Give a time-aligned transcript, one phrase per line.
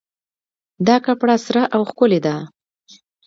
[0.87, 2.35] دا کپړه سره او ښکلې ده